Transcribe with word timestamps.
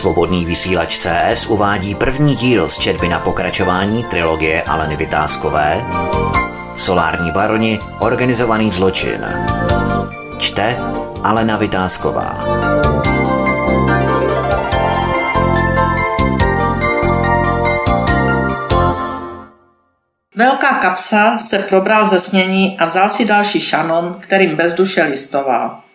Svobodný 0.00 0.44
vysílač 0.44 0.96
CS 0.96 1.46
uvádí 1.46 1.94
první 1.94 2.36
díl 2.36 2.68
z 2.68 2.78
četby 2.78 3.08
na 3.08 3.18
pokračování 3.18 4.04
trilogie 4.04 4.62
Aleny 4.62 4.96
Vytázkové 4.96 5.84
Solární 6.76 7.30
baroni 7.30 7.78
Organizovaný 7.98 8.72
zločin. 8.72 9.26
Čte 10.38 10.76
Alena 11.22 11.56
Vytázková. 11.56 12.44
Velká 20.34 20.74
kapsa 20.80 21.38
se 21.38 21.58
probral 21.58 22.06
ze 22.06 22.20
snění 22.20 22.78
a 22.78 22.84
vzal 22.84 23.08
si 23.08 23.24
další 23.24 23.60
šanon, 23.60 24.16
kterým 24.20 24.56
bez 24.56 24.74
duše 24.74 25.02
listoval. 25.02 25.89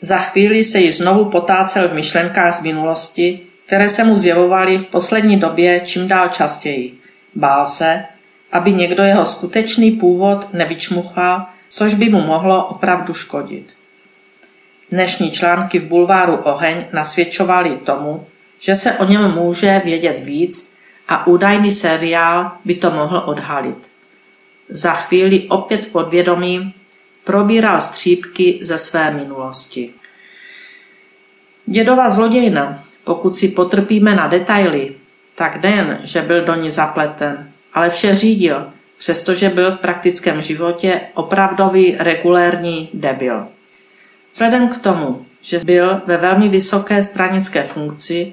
Za 0.00 0.18
chvíli 0.18 0.64
se 0.64 0.78
již 0.78 0.96
znovu 0.96 1.24
potácel 1.24 1.88
v 1.88 1.94
myšlenkách 1.94 2.54
z 2.54 2.62
minulosti, 2.62 3.40
které 3.66 3.88
se 3.88 4.04
mu 4.04 4.16
zjevovaly 4.16 4.78
v 4.78 4.86
poslední 4.86 5.36
době 5.36 5.80
čím 5.80 6.08
dál 6.08 6.28
častěji. 6.28 6.98
Bál 7.34 7.66
se, 7.66 8.04
aby 8.52 8.72
někdo 8.72 9.02
jeho 9.02 9.26
skutečný 9.26 9.90
původ 9.90 10.54
nevyčmuchal, 10.54 11.46
což 11.68 11.94
by 11.94 12.08
mu 12.08 12.20
mohlo 12.20 12.66
opravdu 12.66 13.14
škodit. 13.14 13.74
Dnešní 14.90 15.30
články 15.30 15.78
v 15.78 15.84
bulváru 15.84 16.36
Oheň 16.36 16.84
nasvědčovaly 16.92 17.76
tomu, 17.76 18.26
že 18.60 18.76
se 18.76 18.92
o 18.92 19.04
něm 19.04 19.34
může 19.34 19.82
vědět 19.84 20.20
víc 20.20 20.72
a 21.08 21.26
údajný 21.26 21.72
seriál 21.72 22.52
by 22.64 22.74
to 22.74 22.90
mohl 22.90 23.22
odhalit. 23.26 23.76
Za 24.68 24.92
chvíli 24.92 25.40
opět 25.48 25.84
v 25.84 25.92
podvědomí 25.92 26.74
probíral 27.24 27.80
střípky 27.80 28.58
ze 28.62 28.78
své 28.78 29.10
minulosti. 29.10 29.90
Dědova 31.66 32.10
zlodějna, 32.10 32.84
pokud 33.04 33.36
si 33.36 33.48
potrpíme 33.48 34.14
na 34.14 34.26
detaily, 34.26 34.94
tak 35.34 35.62
nejen, 35.62 35.98
že 36.02 36.22
byl 36.22 36.44
do 36.44 36.54
ní 36.54 36.70
zapleten, 36.70 37.52
ale 37.74 37.90
vše 37.90 38.14
řídil, 38.14 38.66
přestože 38.98 39.48
byl 39.48 39.70
v 39.70 39.80
praktickém 39.80 40.42
životě 40.42 41.00
opravdový 41.14 41.96
regulérní 41.98 42.88
debil. 42.94 43.46
Vzhledem 44.32 44.68
k 44.68 44.78
tomu, 44.78 45.26
že 45.42 45.58
byl 45.58 46.02
ve 46.06 46.16
velmi 46.16 46.48
vysoké 46.48 47.02
stranické 47.02 47.62
funkci 47.62 48.32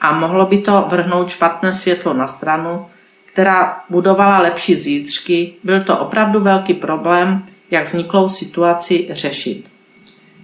a 0.00 0.18
mohlo 0.18 0.46
by 0.46 0.58
to 0.58 0.86
vrhnout 0.88 1.30
špatné 1.30 1.72
světlo 1.72 2.14
na 2.14 2.26
stranu, 2.26 2.86
která 3.32 3.80
budovala 3.90 4.38
lepší 4.38 4.76
zítřky, 4.76 5.52
byl 5.64 5.84
to 5.84 5.98
opravdu 5.98 6.40
velký 6.40 6.74
problém, 6.74 7.46
jak 7.74 7.84
vzniklou 7.84 8.28
situaci 8.28 9.08
řešit. 9.10 9.70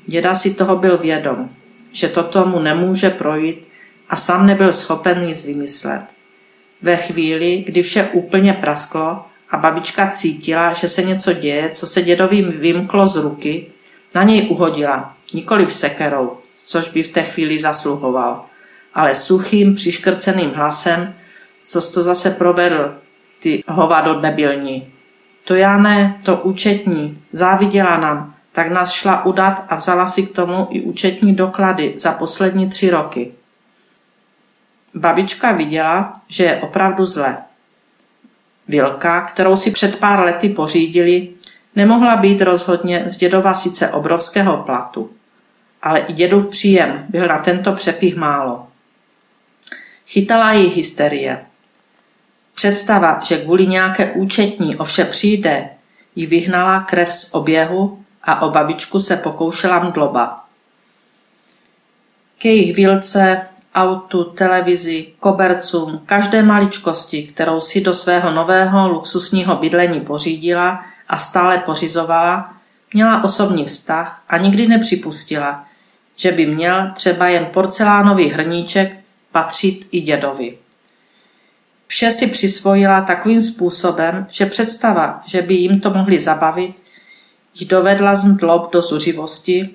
Děda 0.06 0.34
si 0.34 0.54
toho 0.54 0.76
byl 0.76 0.98
vědom, 0.98 1.50
že 1.92 2.08
toto 2.08 2.46
mu 2.46 2.58
nemůže 2.60 3.10
projít 3.10 3.68
a 4.08 4.16
sám 4.16 4.46
nebyl 4.46 4.72
schopen 4.72 5.26
nic 5.26 5.44
vymyslet. 5.46 6.02
Ve 6.82 6.96
chvíli, 6.96 7.64
kdy 7.66 7.82
vše 7.82 8.08
úplně 8.12 8.52
prasklo 8.52 9.24
a 9.50 9.56
babička 9.56 10.10
cítila, 10.10 10.72
že 10.72 10.88
se 10.88 11.02
něco 11.02 11.32
děje, 11.32 11.70
co 11.70 11.86
se 11.86 12.02
dědovi 12.02 12.42
vymklo 12.42 13.06
z 13.06 13.16
ruky, 13.16 13.66
na 14.14 14.22
něj 14.22 14.46
uhodila, 14.50 15.16
nikoli 15.34 15.66
v 15.66 15.72
sekerou, 15.72 16.38
což 16.64 16.88
by 16.88 17.02
v 17.02 17.12
té 17.12 17.22
chvíli 17.22 17.58
zasluhoval, 17.58 18.44
ale 18.94 19.14
suchým, 19.14 19.74
přiškrceným 19.74 20.50
hlasem, 20.50 21.14
co 21.60 21.92
to 21.92 22.02
zase 22.02 22.30
provedl, 22.30 22.94
ty 23.38 23.64
hovado 23.68 24.20
debilní. 24.20 24.92
To 25.44 25.54
já 25.54 25.78
ne, 25.78 26.20
to 26.22 26.36
účetní, 26.36 27.22
záviděla 27.32 27.96
nám, 27.96 28.34
tak 28.52 28.70
nás 28.70 28.92
šla 28.92 29.24
udat 29.24 29.64
a 29.68 29.74
vzala 29.74 30.06
si 30.06 30.22
k 30.22 30.32
tomu 30.32 30.66
i 30.70 30.80
účetní 30.80 31.34
doklady 31.34 31.94
za 31.96 32.12
poslední 32.12 32.68
tři 32.68 32.90
roky. 32.90 33.32
Babička 34.94 35.52
viděla, 35.52 36.12
že 36.28 36.44
je 36.44 36.56
opravdu 36.56 37.06
zle. 37.06 37.38
Vilka, 38.68 39.20
kterou 39.20 39.56
si 39.56 39.70
před 39.70 39.98
pár 39.98 40.20
lety 40.20 40.48
pořídili, 40.48 41.28
nemohla 41.76 42.16
být 42.16 42.42
rozhodně 42.42 43.04
z 43.06 43.16
dědova 43.16 43.54
sice 43.54 43.88
obrovského 43.88 44.56
platu, 44.56 45.10
ale 45.82 46.00
i 46.00 46.12
dědův 46.12 46.46
příjem 46.46 47.06
byl 47.08 47.26
na 47.26 47.38
tento 47.38 47.72
přepich 47.72 48.16
málo. 48.16 48.66
Chytala 50.06 50.52
ji 50.52 50.68
hysterie. 50.68 51.46
Představa, 52.60 53.20
že 53.24 53.36
kvůli 53.36 53.66
nějaké 53.66 54.10
účetní 54.10 54.76
o 54.76 54.84
vše 54.84 55.04
přijde, 55.04 55.68
ji 56.16 56.26
vyhnala 56.26 56.80
krev 56.80 57.12
z 57.12 57.34
oběhu 57.34 58.04
a 58.24 58.42
o 58.42 58.50
babičku 58.50 59.00
se 59.00 59.16
pokoušela 59.16 59.78
mdloba. 59.78 60.44
K 62.38 62.44
jejich 62.44 62.76
vilce, 62.76 63.40
autu, 63.74 64.24
televizi, 64.24 65.06
kobercům, 65.18 66.02
každé 66.06 66.42
maličkosti, 66.42 67.22
kterou 67.22 67.60
si 67.60 67.80
do 67.80 67.94
svého 67.94 68.30
nového 68.30 68.88
luxusního 68.88 69.56
bydlení 69.56 70.00
pořídila 70.00 70.84
a 71.08 71.18
stále 71.18 71.58
pořizovala, 71.58 72.54
měla 72.94 73.24
osobní 73.24 73.64
vztah 73.64 74.22
a 74.28 74.38
nikdy 74.38 74.68
nepřipustila, 74.68 75.64
že 76.16 76.32
by 76.32 76.46
měl 76.46 76.90
třeba 76.94 77.28
jen 77.28 77.46
porcelánový 77.46 78.28
hrníček 78.28 78.96
patřit 79.32 79.88
i 79.90 80.00
dědovi. 80.00 80.59
Vše 81.90 82.10
si 82.10 82.26
přisvojila 82.26 83.00
takovým 83.00 83.42
způsobem, 83.42 84.26
že 84.30 84.46
představa, 84.46 85.20
že 85.26 85.42
by 85.42 85.54
jim 85.54 85.80
to 85.80 85.90
mohli 85.90 86.20
zabavit, 86.20 86.76
ji 87.54 87.66
dovedla 87.66 88.14
z 88.14 88.24
mdlob 88.24 88.72
do 88.72 88.82
zuřivosti 88.82 89.70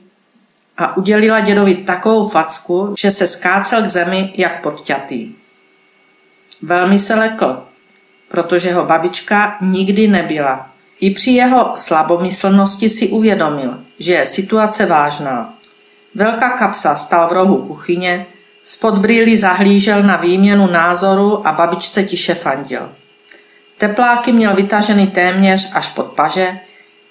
a 0.77 0.97
udělila 0.97 1.39
dědovi 1.39 1.75
takovou 1.75 2.29
facku, 2.29 2.95
že 2.97 3.11
se 3.11 3.27
skácel 3.27 3.83
k 3.83 3.87
zemi 3.87 4.33
jak 4.37 4.61
podťatý. 4.61 5.31
Velmi 6.61 6.99
se 6.99 7.15
lekl, 7.15 7.63
protože 8.27 8.73
ho 8.73 8.85
babička 8.85 9.57
nikdy 9.61 10.07
nebyla. 10.07 10.69
I 10.99 11.11
při 11.11 11.31
jeho 11.31 11.73
slabomyslnosti 11.75 12.89
si 12.89 13.07
uvědomil, 13.07 13.79
že 13.99 14.13
je 14.13 14.25
situace 14.25 14.85
vážná. 14.85 15.53
Velká 16.15 16.49
kapsa 16.49 16.95
stal 16.95 17.27
v 17.27 17.31
rohu 17.31 17.67
kuchyně, 17.67 18.25
spod 18.65 18.97
brýly 18.97 19.37
zahlížel 19.37 20.03
na 20.03 20.17
výměnu 20.17 20.67
názoru 20.67 21.47
a 21.47 21.51
babičce 21.51 22.03
tiše 22.03 22.35
fandil. 22.35 22.91
Tepláky 23.77 24.31
měl 24.31 24.55
vytažený 24.55 25.07
téměř 25.07 25.71
až 25.73 25.89
pod 25.89 26.05
paže, 26.05 26.59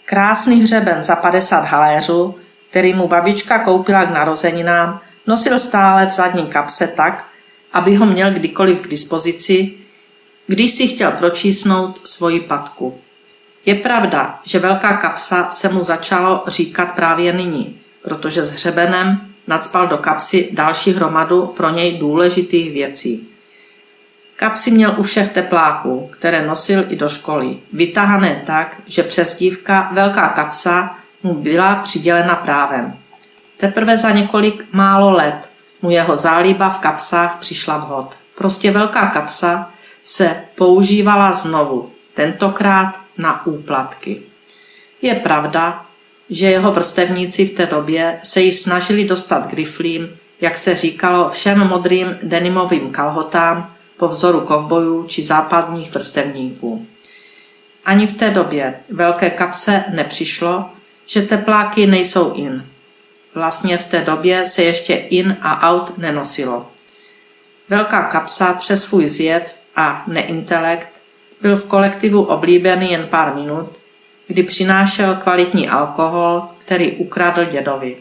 krásný 0.04 0.62
hřeben 0.62 1.04
za 1.04 1.16
50 1.16 1.60
haléřů 1.60 2.34
který 2.74 2.94
mu 2.94 3.08
babička 3.08 3.58
koupila 3.58 4.04
k 4.04 4.14
narozeninám, 4.14 5.00
nosil 5.26 5.58
stále 5.58 6.06
v 6.06 6.10
zadní 6.10 6.46
kapse 6.46 6.86
tak, 6.86 7.24
aby 7.72 7.94
ho 7.94 8.06
měl 8.06 8.30
kdykoliv 8.30 8.78
k 8.78 8.88
dispozici, 8.88 9.72
když 10.46 10.72
si 10.72 10.88
chtěl 10.88 11.10
pročísnout 11.10 12.00
svoji 12.04 12.40
patku. 12.40 12.98
Je 13.66 13.74
pravda, 13.74 14.40
že 14.44 14.58
velká 14.58 14.96
kapsa 14.96 15.48
se 15.50 15.68
mu 15.68 15.82
začalo 15.82 16.44
říkat 16.46 16.92
právě 16.92 17.32
nyní, 17.32 17.80
protože 18.02 18.44
s 18.44 18.52
hřebenem 18.52 19.33
nadspal 19.46 19.86
do 19.86 19.98
kapsy 19.98 20.48
další 20.52 20.92
hromadu 20.92 21.46
pro 21.46 21.70
něj 21.70 21.98
důležitých 21.98 22.72
věcí. 22.72 23.28
Kapsy 24.36 24.70
měl 24.70 24.94
u 24.96 25.02
všech 25.02 25.32
tepláků, 25.32 26.10
které 26.12 26.46
nosil 26.46 26.84
i 26.88 26.96
do 26.96 27.08
školy, 27.08 27.56
vytahané 27.72 28.42
tak, 28.46 28.80
že 28.86 29.02
přezdívka 29.02 29.90
Velká 29.92 30.28
kapsa 30.28 30.96
mu 31.22 31.34
byla 31.34 31.74
přidělena 31.74 32.34
právem. 32.34 32.96
Teprve 33.56 33.96
za 33.96 34.10
několik 34.10 34.66
málo 34.72 35.10
let 35.10 35.48
mu 35.82 35.90
jeho 35.90 36.16
zálíba 36.16 36.70
v 36.70 36.78
kapsách 36.78 37.38
přišla 37.38 37.78
vhod. 37.78 38.16
Prostě 38.34 38.70
velká 38.70 39.06
kapsa 39.06 39.70
se 40.02 40.44
používala 40.54 41.32
znovu, 41.32 41.90
tentokrát 42.14 42.94
na 43.18 43.46
úplatky. 43.46 44.22
Je 45.02 45.14
pravda, 45.14 45.86
že 46.30 46.46
jeho 46.46 46.72
vrstevníci 46.72 47.46
v 47.46 47.54
té 47.54 47.66
době 47.66 48.18
se 48.22 48.40
již 48.40 48.56
snažili 48.56 49.04
dostat 49.04 49.46
k 49.46 49.52
riflím, 49.52 50.16
jak 50.40 50.58
se 50.58 50.74
říkalo, 50.74 51.28
všem 51.28 51.68
modrým 51.68 52.16
denimovým 52.22 52.90
kalhotám 52.90 53.74
po 53.96 54.08
vzoru 54.08 54.40
kovbojů 54.40 55.06
či 55.06 55.22
západních 55.22 55.94
vrstevníků. 55.94 56.86
Ani 57.84 58.06
v 58.06 58.12
té 58.12 58.30
době 58.30 58.74
velké 58.90 59.30
kapse 59.30 59.84
nepřišlo, 59.88 60.64
že 61.06 61.22
tepláky 61.22 61.86
nejsou 61.86 62.34
in. 62.34 62.66
Vlastně 63.34 63.78
v 63.78 63.84
té 63.84 64.00
době 64.00 64.46
se 64.46 64.62
ještě 64.62 64.94
in 64.94 65.36
a 65.40 65.70
out 65.70 65.98
nenosilo. 65.98 66.66
Velká 67.68 68.02
kapsa 68.02 68.52
přes 68.52 68.82
svůj 68.82 69.08
zjev 69.08 69.54
a 69.76 70.04
neintelekt 70.06 70.88
byl 71.40 71.56
v 71.56 71.68
kolektivu 71.68 72.24
oblíbený 72.24 72.92
jen 72.92 73.06
pár 73.06 73.34
minut, 73.34 73.78
kdy 74.26 74.42
přinášel 74.42 75.14
kvalitní 75.14 75.68
alkohol, 75.68 76.42
který 76.58 76.92
ukradl 76.92 77.44
dědovi. 77.44 77.96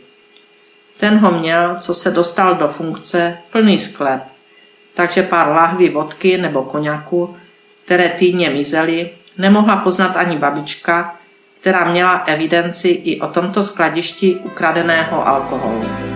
Ten 0.97 1.17
ho 1.17 1.31
měl, 1.31 1.75
co 1.79 1.93
se 1.93 2.11
dostal 2.11 2.55
do 2.55 2.67
funkce, 2.67 3.37
plný 3.51 3.79
sklep, 3.79 4.23
takže 4.93 5.23
pár 5.23 5.47
lahví 5.47 5.89
vodky 5.89 6.37
nebo 6.37 6.63
koněku, 6.63 7.35
které 7.85 8.09
týdně 8.09 8.49
mizely, 8.49 9.09
nemohla 9.37 9.75
poznat 9.75 10.15
ani 10.15 10.37
babička, 10.37 11.15
která 11.61 11.91
měla 11.91 12.23
evidenci 12.25 12.87
i 12.87 13.21
o 13.21 13.27
tomto 13.27 13.63
skladišti 13.63 14.35
ukradeného 14.35 15.27
alkoholu. 15.27 16.12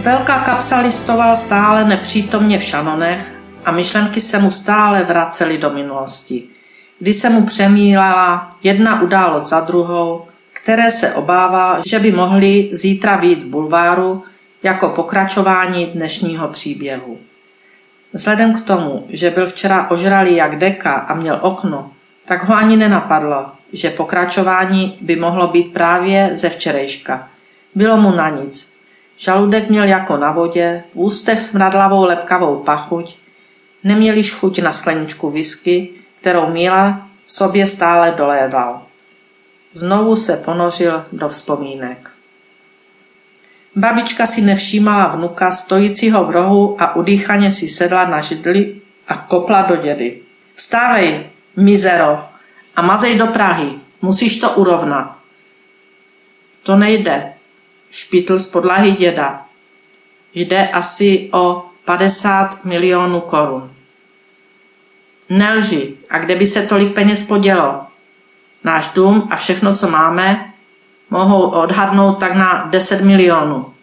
Velká 0.00 0.38
kapsa 0.38 0.80
listoval 0.80 1.36
stále 1.36 1.84
nepřítomně 1.84 2.58
v 2.58 2.62
šanonech 2.62 3.34
a 3.64 3.70
myšlenky 3.70 4.20
se 4.20 4.38
mu 4.38 4.50
stále 4.50 5.04
vracely 5.04 5.58
do 5.58 5.70
minulosti, 5.70 6.42
kdy 6.98 7.14
se 7.14 7.30
mu 7.30 7.46
přemílala 7.46 8.50
jedna 8.62 9.02
událost 9.02 9.48
za 9.48 9.60
druhou, 9.60 10.26
které 10.52 10.90
se 10.90 11.14
obával, 11.14 11.82
že 11.86 11.98
by 11.98 12.12
mohly 12.12 12.68
zítra 12.72 13.16
být 13.16 13.42
v 13.42 13.46
bulváru 13.46 14.24
jako 14.62 14.88
pokračování 14.88 15.86
dnešního 15.86 16.48
příběhu. 16.48 17.18
Vzhledem 18.12 18.54
k 18.54 18.64
tomu, 18.64 19.06
že 19.08 19.30
byl 19.30 19.46
včera 19.46 19.90
ožralý 19.90 20.36
jak 20.36 20.58
deka 20.58 20.92
a 20.92 21.14
měl 21.14 21.38
okno, 21.40 21.90
tak 22.24 22.44
ho 22.44 22.54
ani 22.54 22.76
nenapadlo, 22.76 23.46
že 23.72 23.90
pokračování 23.90 24.98
by 25.00 25.16
mohlo 25.16 25.46
být 25.46 25.72
právě 25.72 26.30
ze 26.34 26.48
včerejška. 26.48 27.28
Bylo 27.74 27.96
mu 27.96 28.10
na 28.10 28.28
nic. 28.28 28.69
Žaludek 29.20 29.68
měl 29.68 29.84
jako 29.84 30.16
na 30.16 30.32
vodě, 30.32 30.84
v 30.92 30.96
ústech 30.96 31.42
smradlavou 31.42 32.04
lepkavou 32.04 32.56
pachuť, 32.56 33.16
neměl 33.84 34.16
již 34.16 34.32
chuť 34.32 34.58
na 34.58 34.72
skleničku 34.72 35.30
whisky, 35.30 35.88
kterou 36.20 36.50
Míla 36.50 37.08
sobě 37.24 37.66
stále 37.66 38.10
doléval. 38.10 38.82
Znovu 39.72 40.16
se 40.16 40.36
ponořil 40.36 41.04
do 41.12 41.28
vzpomínek. 41.28 42.10
Babička 43.76 44.26
si 44.26 44.40
nevšímala 44.40 45.06
vnuka 45.06 45.52
stojícího 45.52 46.24
v 46.24 46.30
rohu 46.30 46.82
a 46.82 46.96
udýchaně 46.96 47.50
si 47.50 47.68
sedla 47.68 48.04
na 48.04 48.20
židli 48.20 48.80
a 49.08 49.16
kopla 49.16 49.62
do 49.62 49.76
dědy. 49.76 50.20
Vstávej, 50.54 51.26
mizero, 51.56 52.24
a 52.76 52.82
mazej 52.82 53.18
do 53.18 53.26
Prahy. 53.26 53.72
Musíš 54.02 54.40
to 54.40 54.50
urovnat. 54.50 55.18
To 56.62 56.76
nejde, 56.76 57.32
špitl 57.90 58.38
z 58.38 58.50
podlahy 58.50 58.92
děda. 58.92 59.46
Jde 60.34 60.68
asi 60.68 61.28
o 61.32 61.64
50 61.84 62.64
milionů 62.64 63.20
korun. 63.20 63.72
Nelži, 65.28 65.94
a 66.10 66.18
kde 66.18 66.36
by 66.36 66.46
se 66.46 66.66
tolik 66.66 66.94
peněz 66.94 67.22
podělo? 67.22 67.80
Náš 68.64 68.88
dům 68.88 69.28
a 69.30 69.36
všechno, 69.36 69.74
co 69.74 69.88
máme, 69.88 70.52
mohou 71.10 71.50
odhadnout 71.50 72.18
tak 72.18 72.34
na 72.34 72.66
10 72.70 73.00
milionů. 73.00 73.74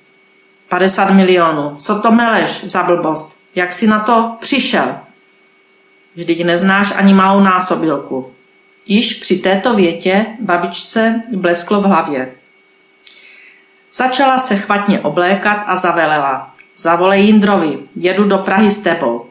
50 0.70 1.10
milionů. 1.10 1.76
Co 1.80 2.00
to 2.00 2.12
meleš 2.12 2.64
za 2.64 2.84
blbost? 2.84 3.40
Jak 3.56 3.72
jsi 3.72 3.88
na 3.88 4.00
to 4.00 4.36
přišel? 4.40 4.96
Vždyť 6.16 6.44
neznáš 6.44 6.94
ani 6.96 7.14
malou 7.14 7.40
násobilku. 7.40 8.32
Již 8.86 9.14
při 9.14 9.38
této 9.38 9.76
větě 9.76 10.26
babičce 10.40 11.24
blesklo 11.36 11.82
v 11.82 11.86
hlavě. 11.86 12.32
Začala 13.98 14.40
se 14.40 14.56
chvatně 14.56 15.00
oblékat 15.00 15.64
a 15.66 15.76
zavelela. 15.76 16.54
Zavolej 16.76 17.26
Jindrovi, 17.26 17.80
jedu 17.96 18.24
do 18.24 18.38
Prahy 18.38 18.72
s 18.72 18.82
tebou. 18.82 19.26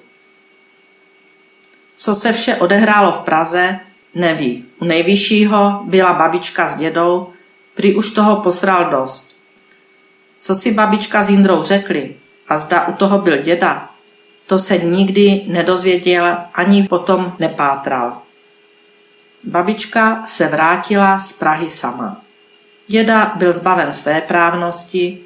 Co 1.95 2.15
se 2.15 2.33
vše 2.33 2.57
odehrálo 2.57 3.13
v 3.13 3.21
Praze, 3.21 3.79
neví. 4.15 4.65
U 4.79 4.85
nejvyššího 4.85 5.81
byla 5.85 6.13
babička 6.13 6.69
s 6.69 6.77
dědou, 6.77 7.33
prý 7.75 7.95
už 7.95 8.11
toho 8.11 8.37
posral 8.37 8.91
dost. 8.91 9.37
Co 10.39 10.55
si 10.55 10.75
babička 10.75 11.23
s 11.23 11.31
Jindrou 11.31 11.63
řekli 11.63 12.15
a 12.49 12.59
zda 12.59 12.89
u 12.89 12.93
toho 12.93 13.19
byl 13.19 13.37
děda, 13.37 13.91
to 14.47 14.59
se 14.59 14.79
nikdy 14.79 15.45
nedozvěděl 15.47 16.37
ani 16.55 16.83
potom 16.83 17.33
nepátral. 17.39 18.23
Babička 19.45 20.25
se 20.27 20.49
vrátila 20.49 21.19
z 21.19 21.33
Prahy 21.33 21.71
sama. 21.71 22.26
Děda 22.87 23.33
byl 23.37 23.53
zbaven 23.53 23.93
své 23.93 24.21
právnosti, 24.21 25.19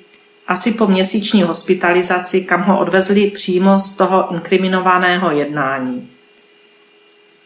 asi 0.48 0.72
po 0.72 0.86
měsíční 0.86 1.42
hospitalizaci, 1.42 2.40
kam 2.40 2.62
ho 2.62 2.78
odvezli 2.78 3.30
přímo 3.30 3.80
z 3.80 3.92
toho 3.92 4.34
inkriminovaného 4.34 5.30
jednání. 5.30 6.10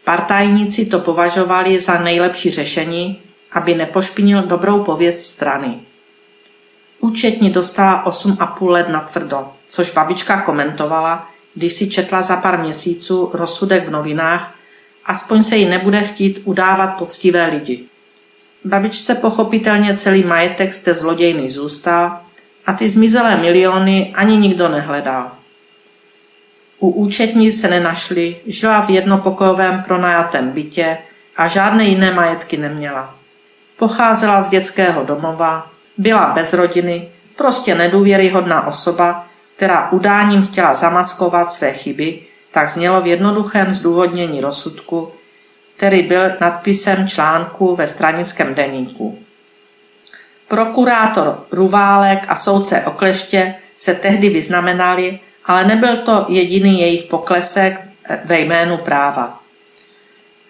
Partajníci 0.03 0.85
to 0.85 0.99
považovali 0.99 1.79
za 1.79 2.01
nejlepší 2.01 2.51
řešení, 2.51 3.21
aby 3.51 3.75
nepošpinil 3.75 4.43
dobrou 4.43 4.83
pověst 4.83 5.25
strany. 5.25 5.79
Účetní 6.99 7.49
dostala 7.49 8.05
8,5 8.05 8.69
let 8.69 8.89
na 8.89 8.99
tvrdo, 8.99 9.51
což 9.67 9.91
babička 9.91 10.41
komentovala, 10.41 11.29
když 11.53 11.73
si 11.73 11.89
četla 11.89 12.21
za 12.21 12.35
pár 12.35 12.59
měsíců 12.59 13.29
rozsudek 13.33 13.87
v 13.87 13.91
novinách, 13.91 14.55
aspoň 15.05 15.43
se 15.43 15.57
jí 15.57 15.65
nebude 15.65 16.01
chtít 16.01 16.41
udávat 16.43 16.87
poctivé 16.87 17.45
lidi. 17.45 17.85
Babičce 18.65 19.15
pochopitelně 19.15 19.97
celý 19.97 20.23
majetek 20.23 20.73
z 20.73 20.79
té 20.79 20.93
zlodějny 20.93 21.49
zůstal 21.49 22.19
a 22.65 22.73
ty 22.73 22.89
zmizelé 22.89 23.37
miliony 23.37 24.13
ani 24.15 24.37
nikdo 24.37 24.69
nehledal. 24.69 25.31
U 26.79 26.89
účetní 26.89 27.51
se 27.51 27.67
nenašly, 27.67 28.35
žila 28.45 28.81
v 28.81 28.89
jednopokojovém 28.89 29.83
pronajatém 29.83 30.49
bytě 30.49 30.97
a 31.37 31.47
žádné 31.47 31.83
jiné 31.83 32.13
majetky 32.13 32.57
neměla. 32.57 33.15
Pocházela 33.77 34.41
z 34.41 34.49
dětského 34.49 35.03
domova, 35.03 35.71
byla 35.97 36.25
bez 36.25 36.53
rodiny, 36.53 37.09
prostě 37.35 37.75
nedůvěryhodná 37.75 38.67
osoba, 38.67 39.27
která 39.55 39.91
udáním 39.91 40.45
chtěla 40.45 40.73
zamaskovat 40.73 41.51
své 41.51 41.73
chyby, 41.73 42.19
tak 42.51 42.69
znělo 42.69 43.01
v 43.01 43.07
jednoduchém 43.07 43.73
zdůvodnění 43.73 44.41
rozsudku, 44.41 45.11
který 45.77 46.01
byl 46.01 46.21
nadpisem 46.41 47.07
článku 47.07 47.75
ve 47.75 47.87
stranickém 47.87 48.55
deníku. 48.55 49.19
Prokurátor 50.47 51.45
Ruválek 51.51 52.19
a 52.27 52.35
soudce 52.35 52.81
Okleště 52.81 53.55
se 53.75 53.93
tehdy 53.93 54.29
vyznamenali, 54.29 55.19
ale 55.45 55.65
nebyl 55.65 55.97
to 55.97 56.25
jediný 56.29 56.81
jejich 56.81 57.03
poklesek 57.03 57.81
ve 58.25 58.39
jménu 58.39 58.77
práva. 58.77 59.41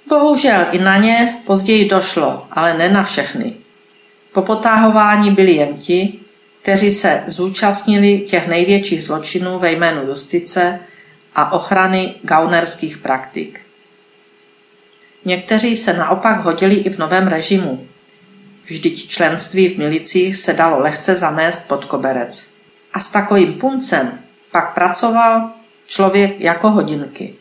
Bohužel 0.08 0.66
i 0.72 0.80
na 0.80 0.98
ně 0.98 1.38
později 1.46 1.90
došlo, 1.90 2.48
ale 2.52 2.78
ne 2.78 2.90
na 2.90 3.04
všechny. 3.04 3.54
Po 4.34 4.42
potáhování 4.42 5.32
byli 5.32 5.52
jen 5.52 5.78
ti, 5.78 6.20
kteří 6.62 6.92
se 6.92 7.24
zúčastnili 7.28 8.20
těch 8.20 8.48
největších 8.48 9.04
zločinů 9.04 9.60
ve 9.60 9.72
jménu 9.72 10.02
justice 10.02 10.80
a 11.36 11.52
ochrany 11.52 12.14
gaunerských 12.22 12.98
praktik. 12.98 13.65
Někteří 15.26 15.76
se 15.76 15.94
naopak 15.94 16.44
hodili 16.44 16.76
i 16.76 16.90
v 16.90 16.98
novém 16.98 17.28
režimu. 17.28 17.88
Vždyť 18.64 19.08
členství 19.08 19.70
v 19.70 19.78
milicích 19.78 20.38
se 20.38 20.54
dalo 20.54 20.80
lehce 20.80 21.16
zamést 21.16 21.68
pod 21.68 21.86
koberec. 21.86 22.54
A 22.94 23.00
s 23.00 23.12
takovým 23.12 23.54
puncem 23.54 24.20
pak 24.52 24.74
pracoval 24.74 25.50
člověk 25.88 26.40
jako 26.40 26.70
hodinky. 26.70 27.36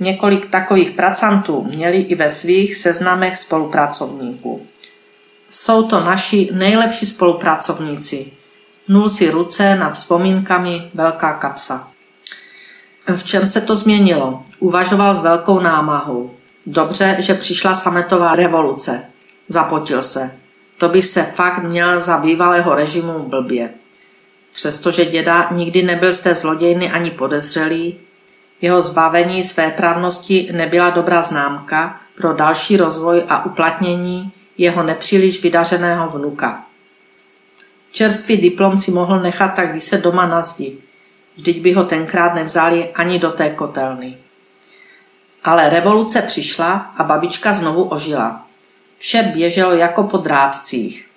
Několik 0.00 0.50
takových 0.50 0.90
pracantů 0.90 1.62
měli 1.62 1.96
i 1.96 2.14
ve 2.14 2.30
svých 2.30 2.76
seznamech 2.76 3.38
spolupracovníků. 3.38 4.66
Jsou 5.50 5.82
to 5.82 6.00
naši 6.00 6.48
nejlepší 6.52 7.06
spolupracovníci. 7.06 8.32
Nul 8.88 9.08
si 9.08 9.30
ruce 9.30 9.76
nad 9.76 9.90
vzpomínkami 9.90 10.90
Velká 10.94 11.32
kapsa. 11.32 11.88
V 13.16 13.24
čem 13.24 13.46
se 13.46 13.60
to 13.60 13.74
změnilo? 13.74 14.42
Uvažoval 14.58 15.14
s 15.14 15.20
velkou 15.20 15.60
námahou. 15.60 16.30
Dobře, 16.66 17.16
že 17.18 17.34
přišla 17.34 17.74
sametová 17.74 18.34
revoluce. 18.34 19.04
Zapotil 19.48 20.02
se. 20.02 20.30
To 20.78 20.88
by 20.88 21.02
se 21.02 21.22
fakt 21.22 21.62
měl 21.62 22.00
za 22.00 22.18
bývalého 22.18 22.74
režimu 22.74 23.18
blbě. 23.18 23.70
Přestože 24.52 25.04
děda 25.04 25.48
nikdy 25.50 25.82
nebyl 25.82 26.12
z 26.12 26.20
té 26.20 26.34
zlodějny 26.34 26.90
ani 26.90 27.10
podezřelý, 27.10 27.98
jeho 28.60 28.82
zbavení 28.82 29.44
své 29.44 29.70
právnosti 29.70 30.48
nebyla 30.52 30.90
dobrá 30.90 31.22
známka 31.22 32.00
pro 32.16 32.32
další 32.32 32.76
rozvoj 32.76 33.22
a 33.28 33.46
uplatnění 33.46 34.32
jeho 34.58 34.82
nepříliš 34.82 35.42
vydařeného 35.42 36.08
vnuka. 36.08 36.64
Čerstvý 37.92 38.36
diplom 38.36 38.76
si 38.76 38.90
mohl 38.90 39.20
nechat 39.20 39.54
tak 39.54 39.72
vyset 39.72 40.02
doma 40.02 40.26
na 40.26 40.42
zdi, 40.42 40.78
vždyť 41.34 41.60
by 41.60 41.72
ho 41.72 41.84
tenkrát 41.84 42.34
nevzali 42.34 42.90
ani 42.94 43.18
do 43.18 43.30
té 43.30 43.50
kotelny. 43.50 44.18
Ale 45.44 45.70
revoluce 45.70 46.22
přišla 46.22 46.72
a 46.72 47.04
babička 47.04 47.52
znovu 47.52 47.84
ožila. 47.84 48.46
Vše 48.98 49.22
běželo 49.22 49.72
jako 49.72 50.02
po 50.02 50.16
drátcích. 50.16 51.08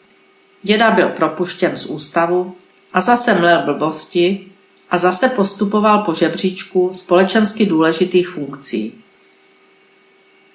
Děda 0.63 0.91
byl 0.91 1.09
propuštěn 1.09 1.75
z 1.75 1.85
ústavu 1.85 2.55
a 2.93 3.01
zase 3.01 3.33
mlel 3.33 3.61
blbosti 3.65 4.47
a 4.89 4.97
zase 4.97 5.29
postupoval 5.29 6.03
po 6.03 6.13
žebříčku 6.13 6.91
společensky 6.93 7.65
důležitých 7.65 8.29
funkcí. 8.29 8.93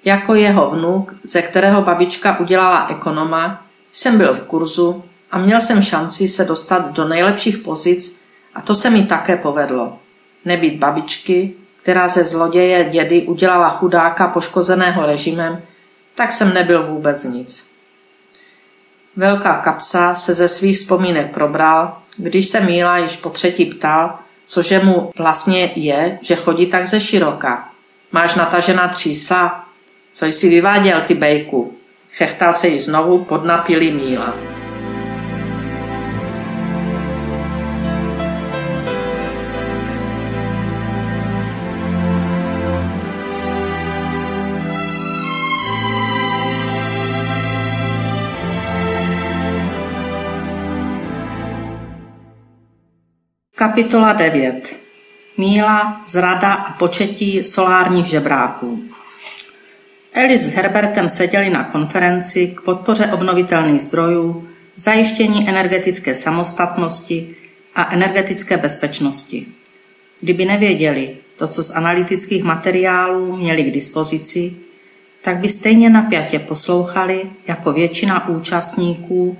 Jako 0.05 0.35
jeho 0.35 0.71
vnuk, 0.71 1.15
ze 1.23 1.43
kterého 1.43 1.83
babička 1.83 2.39
udělala 2.41 2.87
ekonoma, 2.91 3.67
jsem 3.93 4.19
byl 4.19 4.35
v 4.35 4.43
kurzu 4.43 5.05
a 5.31 5.39
měl 5.39 5.61
jsem 5.61 5.83
šanci 5.83 6.29
se 6.29 6.45
dostat 6.45 6.93
do 6.93 7.09
nejlepších 7.09 7.59
pozic 7.59 8.21
a 8.55 8.61
to 8.61 8.75
se 8.75 8.91
mi 8.91 9.07
také 9.07 9.37
povedlo. 9.37 9.99
Nebýt 10.45 10.79
babičky, 10.79 11.55
která 11.83 12.09
ze 12.09 12.25
zloděje 12.25 12.85
dědy 12.85 13.23
udělala 13.23 13.71
chudáka 13.71 14.29
poškozeného 14.29 15.07
režimem, 15.07 15.63
tak 16.15 16.33
jsem 16.33 16.55
nebyl 16.55 16.87
vůbec 16.87 17.25
nic. 17.25 17.71
Velká 19.17 19.55
kapsa 19.55 20.15
se 20.15 20.35
ze 20.35 20.49
svých 20.49 20.77
vzpomínek 20.77 21.35
probral, 21.35 21.97
Když 22.17 22.47
se 22.47 22.61
Míla 22.61 22.99
již 22.99 23.17
po 23.17 23.31
třetí 23.31 23.65
ptal, 23.65 24.19
cože 24.47 24.79
mu 24.79 25.13
vlastně 25.19 25.73
je, 25.75 26.19
že 26.23 26.37
chodí 26.37 26.67
tak 26.67 26.87
ze 26.87 27.01
široka. 27.01 27.69
Máš 28.13 28.35
natažená 28.35 28.89
třísa? 28.89 29.65
Co 30.13 30.27
jsi 30.27 30.49
vyváděl, 30.49 31.01
ty 31.01 31.15
bejku? 31.15 31.75
Chechtal 32.13 32.55
se 32.55 32.69
jí 32.69 32.79
znovu 32.79 33.25
pod 33.25 33.45
napilý 33.45 33.91
Míla. 33.91 34.60
Kapitola 53.61 54.13
9. 54.13 54.77
Míla, 55.37 56.01
zrada 56.07 56.53
a 56.55 56.73
početí 56.73 57.43
solárních 57.43 58.07
žebráků. 58.07 58.83
Elis 60.13 60.43
s 60.43 60.51
Herbertem 60.51 61.09
seděli 61.09 61.51
na 61.51 61.65
konferenci 61.65 62.47
k 62.47 62.61
podpoře 62.61 63.07
obnovitelných 63.07 63.81
zdrojů, 63.83 64.49
zajištění 64.77 65.49
energetické 65.49 66.15
samostatnosti 66.15 67.37
a 67.75 67.93
energetické 67.93 68.57
bezpečnosti. 68.57 69.47
Kdyby 70.21 70.45
nevěděli 70.45 71.17
to, 71.37 71.47
co 71.47 71.63
z 71.63 71.71
analytických 71.71 72.43
materiálů 72.43 73.37
měli 73.37 73.63
k 73.65 73.75
dispozici, 73.75 74.53
tak 75.23 75.39
by 75.39 75.49
stejně 75.49 75.91
napjatě 75.91 76.39
poslouchali 76.39 77.31
jako 77.47 77.73
většina 77.73 78.29
účastníků, 78.29 79.39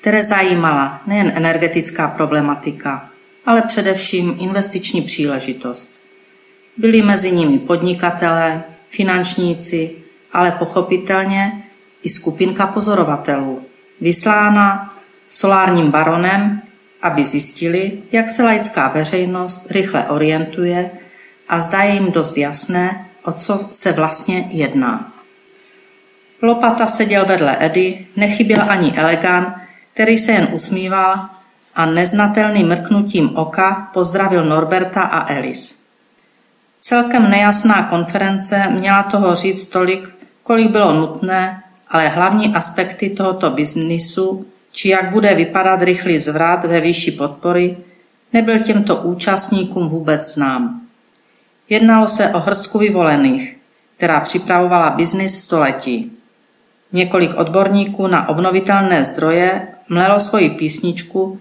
které 0.00 0.24
zajímala 0.24 1.02
nejen 1.06 1.32
energetická 1.34 2.08
problematika, 2.08 3.11
ale 3.46 3.62
především 3.62 4.36
investiční 4.40 5.02
příležitost. 5.02 6.00
Byli 6.76 7.02
mezi 7.02 7.32
nimi 7.32 7.58
podnikatelé, 7.58 8.62
finančníci, 8.88 9.90
ale 10.32 10.50
pochopitelně 10.50 11.62
i 12.02 12.08
skupinka 12.08 12.66
pozorovatelů, 12.66 13.66
vyslána 14.00 14.88
solárním 15.28 15.90
baronem, 15.90 16.62
aby 17.02 17.24
zjistili, 17.24 18.02
jak 18.12 18.30
se 18.30 18.42
laická 18.42 18.88
veřejnost 18.88 19.70
rychle 19.70 20.04
orientuje 20.08 20.90
a 21.48 21.60
zdá 21.60 21.82
jim 21.82 22.12
dost 22.12 22.38
jasné, 22.38 23.06
o 23.24 23.32
co 23.32 23.66
se 23.70 23.92
vlastně 23.92 24.48
jedná. 24.50 25.12
Lopata 26.42 26.86
seděl 26.86 27.24
vedle 27.24 27.56
Edy, 27.60 28.06
nechyběl 28.16 28.64
ani 28.68 28.92
Elegan, 28.96 29.54
který 29.94 30.18
se 30.18 30.32
jen 30.32 30.48
usmíval 30.52 31.28
a 31.74 31.86
neznatelným 31.86 32.68
mrknutím 32.68 33.36
oka 33.36 33.90
pozdravil 33.92 34.44
Norberta 34.44 35.02
a 35.02 35.32
Elis. 35.34 35.86
Celkem 36.80 37.30
nejasná 37.30 37.82
konference 37.82 38.66
měla 38.70 39.02
toho 39.02 39.34
říct 39.34 39.66
tolik, 39.66 40.14
kolik 40.42 40.70
bylo 40.70 40.92
nutné, 40.92 41.62
ale 41.88 42.08
hlavní 42.08 42.54
aspekty 42.54 43.10
tohoto 43.10 43.50
biznisu, 43.50 44.46
či 44.72 44.88
jak 44.88 45.10
bude 45.10 45.34
vypadat 45.34 45.82
rychlý 45.82 46.18
zvrat 46.18 46.64
ve 46.64 46.80
výši 46.80 47.10
podpory, 47.10 47.76
nebyl 48.32 48.58
těmto 48.58 48.96
účastníkům 48.96 49.88
vůbec 49.88 50.34
znám. 50.34 50.80
Jednalo 51.68 52.08
se 52.08 52.28
o 52.28 52.38
hrstku 52.38 52.78
vyvolených, 52.78 53.56
která 53.96 54.20
připravovala 54.20 54.90
biznis 54.90 55.44
století. 55.44 56.12
Několik 56.92 57.34
odborníků 57.34 58.06
na 58.06 58.28
obnovitelné 58.28 59.04
zdroje 59.04 59.68
mlelo 59.88 60.20
svoji 60.20 60.50
písničku 60.50 61.40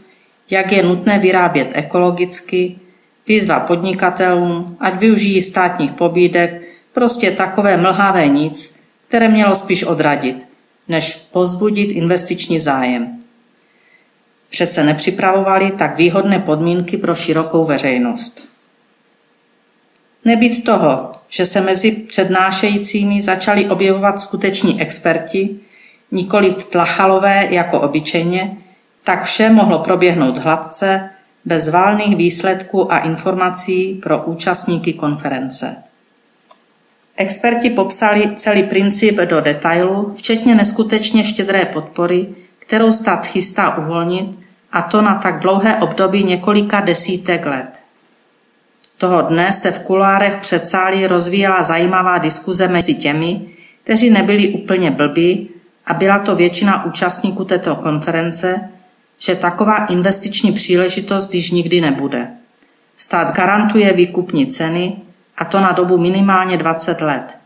jak 0.52 0.72
je 0.72 0.84
nutné 0.84 1.20
vyrábět 1.20 1.70
ekologicky, 1.74 2.76
výzva 3.28 3.60
podnikatelům, 3.60 4.78
ať 4.80 5.00
využijí 5.00 5.42
státních 5.42 5.92
pobídek, 5.92 6.62
prostě 6.94 7.32
takové 7.32 7.78
mlhavé 7.78 8.28
nic, 8.28 8.80
které 9.08 9.30
mělo 9.30 9.56
spíš 9.56 9.84
odradit, 9.84 10.48
než 10.88 11.16
pozbudit 11.16 11.92
investiční 11.92 12.60
zájem. 12.60 13.20
Přece 14.50 14.84
nepřipravovali 14.84 15.72
tak 15.72 15.98
výhodné 15.98 16.40
podmínky 16.40 16.98
pro 16.98 17.16
širokou 17.16 17.66
veřejnost. 17.66 18.50
Nebýt 20.26 20.64
toho, 20.64 21.12
že 21.30 21.46
se 21.46 21.62
mezi 21.62 21.92
přednášejícími 21.92 23.22
začali 23.22 23.70
objevovat 23.70 24.22
skuteční 24.22 24.82
experti, 24.82 25.60
nikoli 26.12 26.56
tlachalové 26.70 27.48
jako 27.50 27.82
obyčejně, 27.82 28.58
tak 29.04 29.24
vše 29.24 29.50
mohlo 29.50 29.80
proběhnout 29.80 30.38
hladce, 30.38 31.10
bez 31.46 31.70
válných 31.70 32.16
výsledků 32.16 32.94
a 32.94 33.00
informací 33.00 34.00
pro 34.04 34.24
účastníky 34.24 34.94
konference. 34.94 35.76
Experti 37.16 37.70
popsali 37.70 38.32
celý 38.36 38.64
princip 38.64 39.18
do 39.18 39.42
detailu, 39.42 40.14
včetně 40.16 40.56
neskutečně 40.56 41.24
štědré 41.24 41.66
podpory, 41.66 42.28
kterou 42.60 42.94
stát 42.94 43.26
chystá 43.26 43.78
uvolnit, 43.78 44.40
a 44.72 44.82
to 44.82 45.02
na 45.02 45.16
tak 45.16 45.40
dlouhé 45.40 45.76
období 45.76 46.24
několika 46.24 46.82
desítek 46.82 47.46
let. 47.46 47.84
Toho 48.98 49.22
dne 49.22 49.54
se 49.54 49.72
v 49.72 49.80
kulárech 49.80 50.38
před 50.38 50.68
sálí 50.68 51.08
rozvíjela 51.08 51.64
zajímavá 51.64 52.18
diskuze 52.18 52.68
mezi 52.68 52.94
těmi, 52.94 53.42
kteří 53.84 54.10
nebyli 54.10 54.50
úplně 54.50 54.92
blbí 54.92 55.50
a 55.86 55.94
byla 55.94 56.20
to 56.20 56.36
většina 56.36 56.86
účastníků 56.86 57.44
této 57.44 57.76
konference, 57.76 58.70
že 59.22 59.36
taková 59.36 59.86
investiční 59.86 60.52
příležitost 60.52 61.36
již 61.36 61.52
nikdy 61.52 61.82
nebude. 61.82 62.32
Stát 62.98 63.36
garantuje 63.36 63.94
výkupní 63.94 64.48
ceny 64.48 64.96
a 65.38 65.46
to 65.46 65.60
na 65.60 65.72
dobu 65.72 65.98
minimálně 65.98 66.58
20 66.58 67.02
let. 67.02 67.38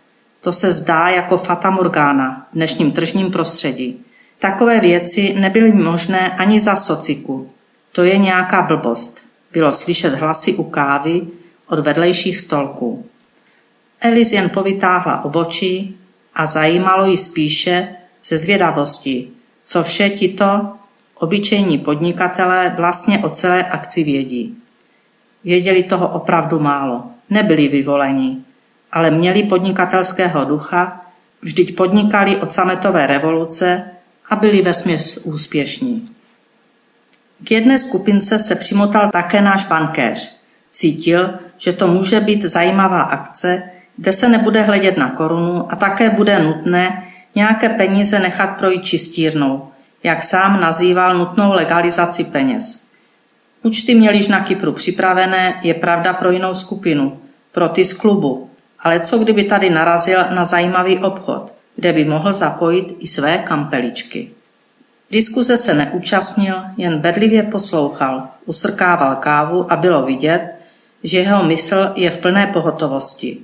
To 0.41 0.51
se 0.51 0.74
zdá 0.74 1.08
jako 1.08 1.38
fata 1.38 1.70
morgana 1.70 2.48
v 2.51 2.55
dnešním 2.55 2.91
tržním 2.91 3.32
prostředí. 3.32 4.01
Takové 4.39 4.79
věci 4.79 5.34
nebyly 5.38 5.72
možné 5.72 6.32
ani 6.32 6.60
za 6.62 6.75
sociku. 6.75 7.50
To 7.91 8.03
je 8.03 8.17
nějaká 8.17 8.62
blbost. 8.62 9.29
Bylo 9.51 9.74
slyšet 9.74 10.13
hlasy 10.13 10.53
u 10.53 10.63
kávy 10.63 11.27
od 11.67 11.79
vedlejších 11.79 12.38
stolků. 12.38 13.05
Elis 14.00 14.32
jen 14.32 14.50
povytáhla 14.50 15.25
obočí 15.25 15.98
a 16.36 16.46
zajímalo 16.46 17.05
ji 17.05 17.17
spíše 17.17 17.88
ze 18.24 18.38
zvědavosti, 18.38 19.27
co 19.63 19.84
vše 19.84 20.10
tito 20.10 20.75
Obyčejní 21.19 21.77
podnikatelé 21.77 22.74
vlastně 22.77 23.19
o 23.19 23.29
celé 23.29 23.63
akci 23.63 24.03
vědí. 24.03 24.57
Věděli 25.43 25.84
toho 25.84 26.07
opravdu 26.07 26.60
málo, 26.60 27.03
nebyli 27.29 27.67
vyvoleni, 27.67 28.38
ale 28.91 29.12
měli 29.12 29.43
podnikatelského 29.43 30.45
ducha, 30.45 31.01
vždyť 31.41 31.75
podnikali 31.75 32.36
od 32.36 32.53
sametové 32.53 33.07
revoluce 33.07 33.84
a 34.29 34.36
byli 34.36 34.62
vesměs 34.62 35.17
úspěšní. 35.17 36.10
K 37.43 37.51
jedné 37.51 37.79
skupince 37.79 38.39
se 38.39 38.55
přimotal 38.55 39.10
také 39.12 39.41
náš 39.41 39.65
bankéř. 39.65 40.41
Cítil, 40.72 41.34
že 41.57 41.74
to 41.74 41.88
může 41.88 42.19
být 42.19 42.43
zajímavá 42.43 43.01
akce, 43.01 43.63
kde 43.98 44.13
se 44.13 44.29
nebude 44.29 44.62
hledět 44.62 44.98
na 44.98 45.10
korunu 45.10 45.72
a 45.72 45.75
také 45.75 46.10
bude 46.10 46.39
nutné 46.39 47.07
nějaké 47.36 47.69
peníze 47.69 48.19
nechat 48.19 48.57
projít 48.57 48.86
čistírnou, 48.86 49.67
jak 50.05 50.24
sám 50.24 50.62
nazýval 50.62 51.17
nutnou 51.17 51.53
legalizaci 51.53 52.24
peněz. 52.24 52.88
Účty 53.63 53.95
měliž 53.95 54.27
na 54.27 54.39
Kypru 54.39 54.74
připravené, 54.74 55.59
je 55.63 55.74
pravda 55.74 56.13
pro 56.13 56.31
jinou 56.31 56.53
skupinu, 56.53 57.19
pro 57.51 57.69
ty 57.69 57.85
z 57.85 57.93
klubu, 57.93 58.50
ale 58.79 59.00
co 59.00 59.17
kdyby 59.17 59.43
tady 59.43 59.69
narazil 59.69 60.19
na 60.35 60.45
zajímavý 60.45 60.97
obchod, 60.97 61.53
kde 61.75 61.93
by 61.93 62.05
mohl 62.05 62.33
zapojit 62.33 62.95
i 63.00 63.07
své 63.07 63.38
kampeličky. 63.38 64.31
Diskuze 65.12 65.57
se 65.57 65.74
neúčastnil, 65.74 66.55
jen 66.77 67.00
bedlivě 67.00 67.43
poslouchal, 67.43 68.27
usrkával 68.45 69.15
kávu 69.15 69.71
a 69.71 69.75
bylo 69.75 70.05
vidět, 70.05 70.51
že 71.03 71.17
jeho 71.19 71.43
mysl 71.43 71.91
je 71.95 72.09
v 72.09 72.17
plné 72.17 72.47
pohotovosti. 72.47 73.38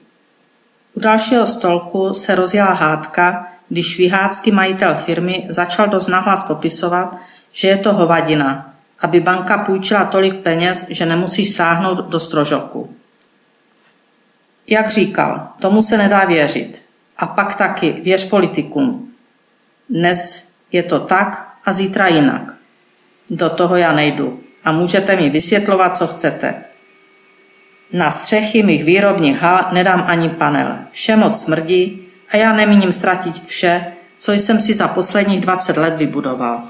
U 0.93 0.99
dalšího 0.99 1.47
stolku 1.47 2.13
se 2.13 2.35
rozjela 2.35 2.73
hádka, 2.73 3.47
když 3.71 3.87
švihácký 3.87 4.51
majitel 4.51 4.95
firmy 4.95 5.45
začal 5.49 5.87
dost 5.87 6.07
nahlas 6.07 6.43
popisovat, 6.43 7.17
že 7.51 7.67
je 7.67 7.77
to 7.77 7.93
hovadina, 7.93 8.73
aby 8.99 9.19
banka 9.19 9.57
půjčila 9.57 10.05
tolik 10.05 10.35
peněz, 10.35 10.85
že 10.89 11.05
nemusíš 11.05 11.53
sáhnout 11.53 12.09
do 12.09 12.19
strožoku. 12.19 12.95
Jak 14.67 14.89
říkal, 14.89 15.47
tomu 15.59 15.83
se 15.83 15.97
nedá 15.97 16.25
věřit. 16.25 16.81
A 17.17 17.25
pak 17.27 17.55
taky 17.55 17.91
věř 17.91 18.29
politikům. 18.29 19.13
Dnes 19.89 20.51
je 20.71 20.83
to 20.83 20.99
tak 20.99 21.55
a 21.65 21.73
zítra 21.73 22.07
jinak. 22.07 22.53
Do 23.29 23.49
toho 23.49 23.75
já 23.75 23.91
nejdu 23.91 24.39
a 24.63 24.71
můžete 24.71 25.15
mi 25.15 25.29
vysvětlovat, 25.29 25.97
co 25.97 26.07
chcete. 26.07 26.63
Na 27.93 28.11
střechy 28.11 28.63
mých 28.63 28.83
výrobních 28.83 29.37
hal 29.37 29.67
nedám 29.71 30.03
ani 30.07 30.29
panel. 30.29 30.77
Vše 30.91 31.15
moc 31.15 31.43
smrdí 31.43 32.10
a 32.31 32.37
já 32.37 32.53
nemíním 32.53 32.91
ztratit 32.91 33.45
vše, 33.45 33.85
co 34.17 34.31
jsem 34.31 34.59
si 34.59 34.73
za 34.73 34.87
posledních 34.87 35.41
20 35.41 35.77
let 35.77 35.95
vybudoval. 35.95 36.61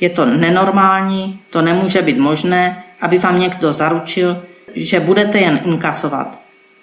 Je 0.00 0.10
to 0.10 0.26
nenormální, 0.26 1.40
to 1.50 1.62
nemůže 1.62 2.02
být 2.02 2.18
možné, 2.18 2.84
aby 3.00 3.18
vám 3.18 3.40
někdo 3.40 3.72
zaručil, 3.72 4.42
že 4.74 5.00
budete 5.00 5.38
jen 5.38 5.60
inkasovat. 5.64 6.38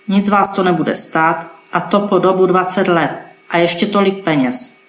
Nic 0.07 0.29
vás 0.29 0.51
to 0.51 0.63
nebude 0.63 0.95
stát 0.95 1.47
a 1.73 1.79
to 1.79 1.99
po 1.99 2.19
dobu 2.19 2.45
20 2.45 2.87
let 2.87 3.21
a 3.49 3.57
ještě 3.57 3.85
tolik 3.85 4.23
peněz. 4.23 4.81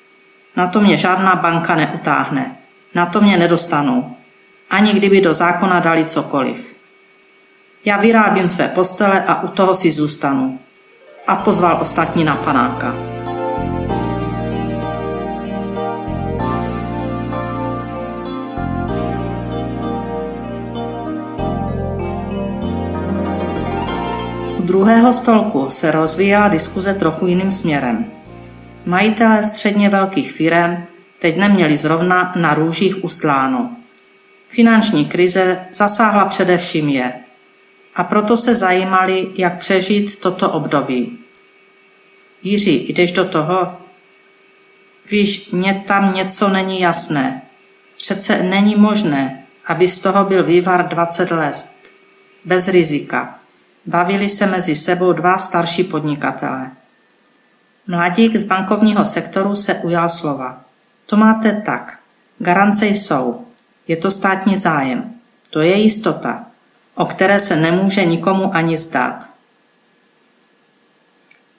Na 0.56 0.66
to 0.66 0.80
mě 0.80 0.96
žádná 0.96 1.34
banka 1.34 1.74
neutáhne. 1.74 2.56
Na 2.94 3.06
to 3.06 3.20
mě 3.20 3.36
nedostanou. 3.36 4.16
Ani 4.70 4.92
kdyby 4.92 5.20
do 5.20 5.34
zákona 5.34 5.80
dali 5.80 6.04
cokoliv. 6.04 6.76
Já 7.84 7.96
vyrábím 7.96 8.48
své 8.48 8.68
postele 8.68 9.24
a 9.24 9.42
u 9.42 9.48
toho 9.48 9.74
si 9.74 9.90
zůstanu. 9.90 10.58
A 11.26 11.36
pozval 11.36 11.78
ostatní 11.80 12.24
na 12.24 12.36
panáka. 12.36 13.11
Druhého 24.82 25.12
stolku 25.12 25.70
se 25.70 25.90
rozvíjela 25.90 26.48
diskuze 26.48 26.94
trochu 26.94 27.26
jiným 27.26 27.52
směrem. 27.52 28.12
Majitelé 28.86 29.44
středně 29.44 29.88
velkých 29.88 30.32
firm 30.32 30.76
teď 31.18 31.36
neměli 31.36 31.76
zrovna 31.76 32.32
na 32.36 32.54
růžích 32.54 33.04
ustláno. 33.04 33.76
Finanční 34.48 35.04
krize 35.04 35.66
zasáhla 35.72 36.24
především 36.24 36.88
je 36.88 37.12
a 37.94 38.04
proto 38.04 38.36
se 38.36 38.54
zajímali, 38.54 39.28
jak 39.34 39.58
přežít 39.58 40.20
toto 40.20 40.50
období. 40.50 41.18
Jiří, 42.42 42.86
jdeš 42.88 43.12
do 43.12 43.24
toho? 43.24 43.76
Víš, 45.10 45.50
mně 45.50 45.84
tam 45.86 46.14
něco 46.14 46.48
není 46.48 46.80
jasné. 46.80 47.42
Přece 47.96 48.42
není 48.42 48.74
možné, 48.76 49.44
aby 49.66 49.88
z 49.88 49.98
toho 49.98 50.24
byl 50.24 50.44
vývar 50.44 50.88
20 50.88 51.30
let. 51.30 51.66
Bez 52.44 52.68
rizika. 52.68 53.41
Bavili 53.86 54.28
se 54.28 54.46
mezi 54.46 54.76
sebou 54.76 55.12
dva 55.12 55.38
starší 55.38 55.84
podnikatelé. 55.84 56.70
Mladík 57.86 58.36
z 58.36 58.44
bankovního 58.44 59.04
sektoru 59.04 59.56
se 59.56 59.74
ujal 59.74 60.08
slova. 60.08 60.60
To 61.06 61.16
máte 61.16 61.52
tak. 61.52 61.98
Garance 62.38 62.86
jsou. 62.86 63.46
Je 63.88 63.96
to 63.96 64.10
státní 64.10 64.58
zájem. 64.58 65.14
To 65.50 65.60
je 65.60 65.76
jistota, 65.76 66.44
o 66.94 67.06
které 67.06 67.40
se 67.40 67.56
nemůže 67.56 68.04
nikomu 68.04 68.54
ani 68.54 68.78
zdát. 68.78 69.28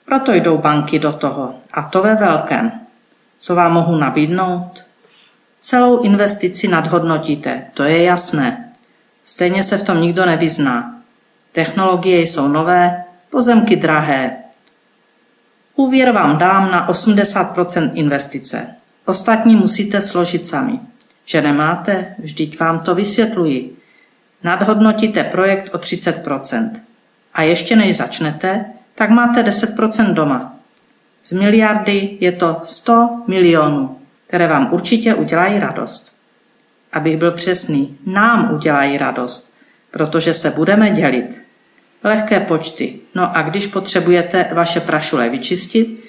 Proto 0.04 0.32
jdou 0.32 0.58
banky 0.58 0.98
do 0.98 1.12
toho, 1.12 1.54
a 1.72 1.82
to 1.82 2.02
ve 2.02 2.14
velkém. 2.14 2.72
Co 3.38 3.54
vám 3.54 3.72
mohu 3.72 3.96
nabídnout? 3.96 4.84
Celou 5.60 6.02
investici 6.02 6.68
nadhodnotíte, 6.68 7.66
to 7.74 7.82
je 7.82 8.02
jasné. 8.02 8.72
Stejně 9.24 9.62
se 9.62 9.78
v 9.78 9.82
tom 9.82 10.00
nikdo 10.00 10.26
nevyzná. 10.26 10.94
Technologie 11.54 12.20
jsou 12.20 12.48
nové, 12.48 13.04
pozemky 13.30 13.76
drahé. 13.76 14.36
Úvěr 15.74 16.10
vám 16.10 16.38
dám 16.38 16.70
na 16.70 16.88
80% 16.88 17.90
investice. 17.94 18.66
Ostatní 19.04 19.56
musíte 19.56 20.00
složit 20.00 20.46
sami. 20.46 20.80
Že 21.24 21.42
nemáte? 21.42 22.14
Vždyť 22.18 22.60
vám 22.60 22.80
to 22.80 22.94
vysvětluji. 22.94 23.76
Nadhodnotíte 24.42 25.24
projekt 25.24 25.74
o 25.74 25.78
30%. 25.78 26.70
A 27.34 27.42
ještě 27.42 27.76
než 27.76 27.96
začnete, 27.96 28.64
tak 28.94 29.10
máte 29.10 29.42
10% 29.42 30.14
doma. 30.14 30.56
Z 31.24 31.32
miliardy 31.32 32.16
je 32.20 32.32
to 32.32 32.60
100 32.64 33.22
milionů, 33.26 33.98
které 34.26 34.46
vám 34.46 34.68
určitě 34.72 35.14
udělají 35.14 35.58
radost. 35.58 36.16
Abych 36.92 37.16
byl 37.16 37.32
přesný, 37.32 37.98
nám 38.06 38.54
udělají 38.54 38.98
radost, 38.98 39.54
protože 39.90 40.34
se 40.34 40.50
budeme 40.50 40.90
dělit. 40.90 41.43
Lehké 42.04 42.40
počty. 42.40 42.96
No 43.14 43.36
a 43.36 43.42
když 43.42 43.66
potřebujete 43.66 44.50
vaše 44.52 44.80
prašule 44.80 45.28
vyčistit, 45.28 46.04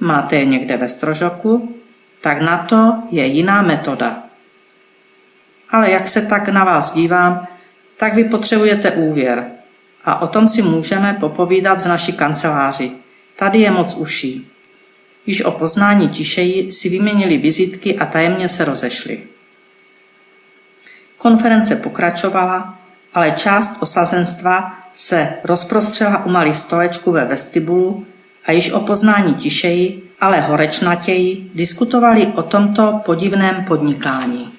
máte 0.00 0.36
je 0.36 0.44
někde 0.44 0.76
ve 0.76 0.88
strožoku, 0.88 1.76
tak 2.20 2.42
na 2.42 2.58
to 2.58 3.02
je 3.10 3.26
jiná 3.26 3.62
metoda. 3.62 4.22
Ale 5.70 5.90
jak 5.90 6.08
se 6.08 6.22
tak 6.22 6.48
na 6.48 6.64
vás 6.64 6.94
dívám, 6.94 7.46
tak 7.96 8.14
vy 8.14 8.24
potřebujete 8.24 8.90
úvěr. 8.90 9.44
A 10.04 10.20
o 10.20 10.26
tom 10.26 10.48
si 10.48 10.62
můžeme 10.62 11.16
popovídat 11.20 11.82
v 11.82 11.88
naší 11.88 12.12
kanceláři. 12.12 12.92
Tady 13.36 13.58
je 13.58 13.70
moc 13.70 13.94
uší. 13.94 14.50
Již 15.26 15.42
o 15.42 15.50
poznání 15.50 16.08
tišeji 16.08 16.72
si 16.72 16.88
vyměnili 16.88 17.38
vizitky 17.38 17.98
a 17.98 18.06
tajemně 18.06 18.48
se 18.48 18.64
rozešli. 18.64 19.22
Konference 21.18 21.76
pokračovala, 21.76 22.78
ale 23.14 23.30
část 23.30 23.76
osazenstva 23.80 24.83
se 24.94 25.34
rozprostřela 25.44 26.24
u 26.24 26.30
malých 26.30 26.56
stolečků 26.56 27.12
ve 27.12 27.24
vestibulu 27.24 28.06
a 28.46 28.52
již 28.52 28.70
o 28.70 28.80
poznání 28.80 29.34
tišeji, 29.34 30.10
ale 30.20 30.40
horečnatěji 30.40 31.50
diskutovali 31.54 32.26
o 32.26 32.42
tomto 32.42 33.00
podivném 33.04 33.64
podnikání. 33.64 34.52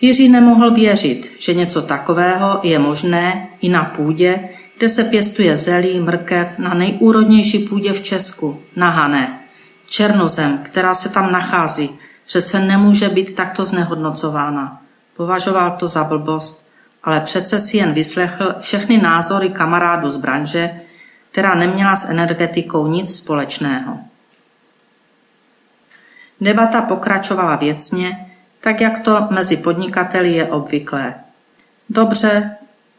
Jiří 0.00 0.28
nemohl 0.28 0.70
věřit, 0.70 1.32
že 1.38 1.54
něco 1.54 1.82
takového 1.82 2.60
je 2.62 2.78
možné 2.78 3.48
i 3.60 3.68
na 3.68 3.84
půdě, 3.84 4.48
kde 4.78 4.88
se 4.88 5.04
pěstuje 5.04 5.56
zelí, 5.56 6.00
mrkev 6.00 6.58
na 6.58 6.74
nejúrodnější 6.74 7.58
půdě 7.58 7.92
v 7.92 8.02
Česku, 8.02 8.62
na 8.76 8.90
Hané. 8.90 9.40
Černozem, 9.88 10.58
která 10.62 10.94
se 10.94 11.08
tam 11.08 11.32
nachází, 11.32 11.90
přece 12.26 12.60
nemůže 12.60 13.08
být 13.08 13.34
takto 13.34 13.66
znehodnocována. 13.66 14.82
Považoval 15.16 15.70
to 15.70 15.88
za 15.88 16.04
blbost, 16.04 16.65
ale 17.06 17.20
přece 17.20 17.60
si 17.60 17.76
jen 17.76 17.92
vyslechl 17.92 18.54
všechny 18.58 18.98
názory 18.98 19.48
kamarádů 19.48 20.10
z 20.10 20.16
branže, 20.16 20.80
která 21.30 21.54
neměla 21.54 21.96
s 21.96 22.04
energetikou 22.10 22.86
nic 22.86 23.16
společného. 23.16 23.98
Debata 26.40 26.80
pokračovala 26.80 27.56
věcně, 27.56 28.32
tak 28.60 28.80
jak 28.80 28.98
to 28.98 29.26
mezi 29.30 29.56
podnikateli 29.56 30.32
je 30.32 30.46
obvyklé. 30.46 31.14
Dobře, 31.90 32.56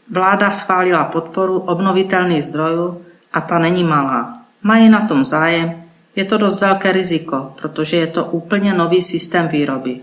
vláda 0.10 0.52
schválila 0.52 1.04
podporu 1.04 1.60
obnovitelných 1.60 2.46
zdrojů 2.46 3.06
a 3.34 3.42
ta 3.42 3.60
není 3.60 3.84
malá. 3.84 4.42
Mají 4.64 4.90
na 4.90 5.08
tom 5.08 5.26
zájem, 5.26 5.84
je 6.16 6.26
to 6.26 6.38
dost 6.38 6.62
velké 6.62 6.92
riziko, 6.92 7.54
protože 7.62 7.98
je 7.98 8.08
to 8.08 8.26
úplně 8.26 8.74
nový 8.74 9.02
systém 9.02 9.48
výroby. 9.48 10.00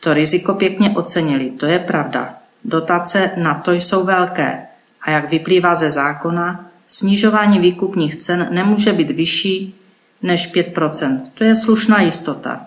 To 0.00 0.14
riziko 0.14 0.54
pěkně 0.54 0.90
ocenili, 0.90 1.50
to 1.50 1.66
je 1.66 1.78
pravda. 1.78 2.37
Dotace 2.68 3.30
na 3.36 3.54
to 3.54 3.72
jsou 3.72 4.04
velké 4.04 4.66
a 5.02 5.10
jak 5.10 5.30
vyplývá 5.30 5.74
ze 5.74 5.90
zákona, 5.90 6.64
snižování 6.86 7.58
výkupních 7.58 8.16
cen 8.16 8.48
nemůže 8.50 8.92
být 8.92 9.10
vyšší 9.10 9.80
než 10.22 10.54
5%. 10.54 11.20
To 11.34 11.44
je 11.44 11.56
slušná 11.56 12.00
jistota. 12.00 12.66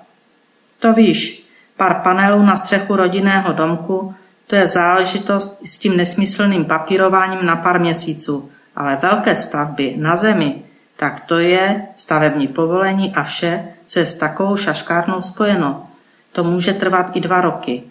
To 0.80 0.94
víš, 0.94 1.48
pár 1.78 2.02
panelů 2.04 2.44
na 2.44 2.56
střechu 2.56 2.96
rodinného 2.96 3.54
domku, 3.54 4.16
to 4.48 4.56
je 4.56 4.68
záležitost 4.68 5.62
s 5.66 5.78
tím 5.78 5.98
nesmyslným 5.98 6.66
papírováním 6.66 7.46
na 7.46 7.56
pár 7.56 7.80
měsíců, 7.80 8.52
ale 8.76 8.96
velké 9.02 9.36
stavby 9.36 9.96
na 9.98 10.16
zemi, 10.16 10.62
tak 10.96 11.20
to 11.20 11.40
je 11.40 11.88
stavební 11.96 12.48
povolení 12.48 13.16
a 13.16 13.24
vše, 13.24 13.66
co 13.86 14.00
je 14.00 14.06
s 14.06 14.16
takovou 14.16 14.58
šaškárnou 14.58 15.22
spojeno. 15.22 15.88
To 16.32 16.44
může 16.44 16.74
trvat 16.74 17.16
i 17.16 17.20
dva 17.20 17.42
roky. 17.42 17.91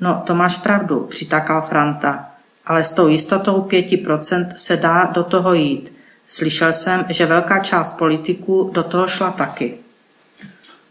No, 0.00 0.22
to 0.26 0.34
máš 0.34 0.56
pravdu, 0.56 1.00
přitakal 1.00 1.62
Franta, 1.62 2.30
ale 2.66 2.84
s 2.84 2.92
tou 2.92 3.08
jistotou 3.08 3.62
5% 3.62 4.46
se 4.56 4.76
dá 4.76 5.04
do 5.04 5.24
toho 5.24 5.54
jít. 5.54 5.92
Slyšel 6.26 6.72
jsem, 6.72 7.04
že 7.08 7.26
velká 7.26 7.58
část 7.58 7.98
politiků 7.98 8.70
do 8.74 8.82
toho 8.82 9.08
šla 9.08 9.30
taky. 9.30 9.74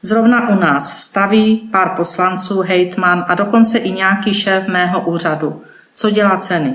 Zrovna 0.02 0.50
u 0.50 0.60
nás 0.60 1.00
staví 1.00 1.70
pár 1.72 1.90
poslanců, 1.96 2.62
hejtman 2.62 3.26
a 3.28 3.36
dokonce 3.36 3.78
i 3.78 3.92
nějaký 3.92 4.34
šéf 4.34 4.68
mého 4.68 5.02
úřadu. 5.02 5.62
Co 5.94 6.10
dělá 6.10 6.38
ceny? 6.38 6.74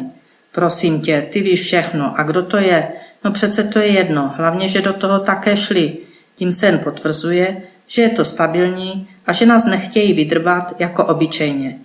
Prosím 0.53 1.01
tě, 1.01 1.27
ty 1.33 1.41
víš 1.41 1.63
všechno. 1.63 2.21
A 2.21 2.23
kdo 2.23 2.43
to 2.43 2.57
je? 2.57 2.93
No 3.25 3.31
přece 3.31 3.65
to 3.65 3.79
je 3.79 3.87
jedno, 3.87 4.35
hlavně, 4.37 4.69
že 4.69 4.83
do 4.83 4.93
toho 4.93 5.19
také 5.19 5.57
šli. 5.57 5.97
Tím 6.35 6.53
se 6.53 6.67
jen 6.67 6.79
potvrzuje, 6.79 7.63
že 7.87 8.03
je 8.03 8.09
to 8.09 8.25
stabilní 8.25 9.09
a 9.27 9.33
že 9.33 9.47
nás 9.47 9.65
nechtějí 9.65 10.13
vydrbat 10.13 10.75
jako 10.79 11.05
obyčejně. 11.05 11.79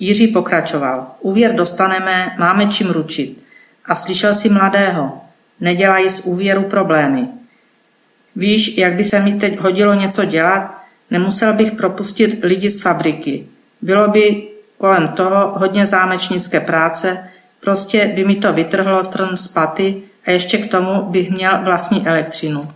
Jiří 0.00 0.28
pokračoval. 0.28 1.06
Úvěr 1.20 1.54
dostaneme, 1.54 2.36
máme 2.38 2.66
čím 2.66 2.90
ručit. 2.90 3.42
A 3.84 3.96
slyšel 3.96 4.34
si 4.34 4.48
mladého. 4.48 5.20
Nedělají 5.60 6.10
z 6.10 6.20
úvěru 6.26 6.62
problémy. 6.62 7.28
Víš, 8.36 8.78
jak 8.78 8.94
by 8.94 9.04
se 9.04 9.20
mi 9.20 9.34
teď 9.34 9.58
hodilo 9.58 9.94
něco 9.94 10.24
dělat? 10.24 10.78
Nemusel 11.10 11.52
bych 11.52 11.72
propustit 11.72 12.38
lidi 12.42 12.70
z 12.70 12.82
fabriky. 12.82 13.46
Bylo 13.82 14.08
by 14.08 14.48
kolem 14.78 15.08
toho 15.08 15.58
hodně 15.58 15.86
zámečnické 15.86 16.60
práce, 16.60 17.28
prostě 17.60 18.12
by 18.14 18.24
mi 18.24 18.36
to 18.36 18.52
vytrhlo 18.52 19.02
trn 19.02 19.36
z 19.36 19.48
paty 19.48 20.02
a 20.26 20.30
ještě 20.30 20.58
k 20.58 20.70
tomu 20.70 21.02
bych 21.02 21.30
měl 21.30 21.58
vlastní 21.64 22.08
elektřinu. 22.08 22.68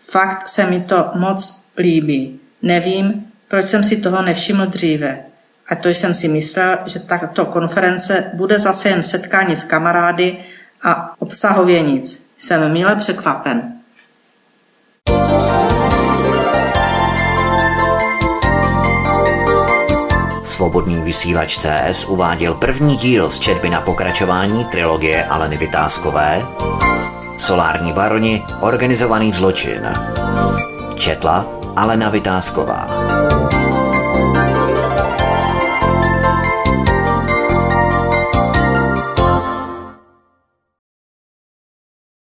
Fakt 0.00 0.48
se 0.48 0.66
mi 0.66 0.80
to 0.80 1.10
moc 1.14 1.68
líbí. 1.78 2.40
Nevím, 2.62 3.26
proč 3.48 3.64
jsem 3.64 3.84
si 3.84 3.96
toho 3.96 4.22
nevšiml 4.22 4.66
dříve. 4.66 5.31
A 5.68 5.74
to 5.74 5.88
jsem 5.88 6.14
si 6.14 6.28
myslel, 6.28 6.78
že 6.86 7.00
tato 7.00 7.46
konference 7.46 8.30
bude 8.34 8.58
zase 8.58 8.88
jen 8.88 9.02
setkání 9.02 9.56
s 9.56 9.64
kamarády 9.64 10.36
a 10.82 11.14
obsahově 11.18 11.82
nic. 11.82 12.30
Jsem 12.38 12.72
mile 12.72 12.96
překvapen. 12.96 13.72
Svobodný 20.44 20.96
vysílač 20.96 21.58
CS 21.58 22.04
uváděl 22.04 22.54
první 22.54 22.96
díl 22.96 23.30
z 23.30 23.38
četby 23.38 23.70
na 23.70 23.80
pokračování 23.80 24.64
trilogie 24.64 25.24
Aleny 25.24 25.56
Vytázkové 25.56 26.42
Solární 27.42 27.92
baroni, 27.92 28.42
organizovaný 28.60 29.32
zločin. 29.32 29.88
Četla 30.96 31.60
Alena 31.76 32.10
Vytázková. 32.10 33.11